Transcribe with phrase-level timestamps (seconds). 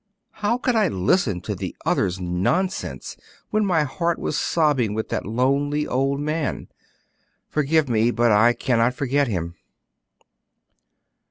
[0.41, 3.17] How could I listen to the others' nonsense
[3.51, 6.69] when my heart was sobbing with that lonely old man?
[7.47, 9.53] Forgive me, but I cannot forget him."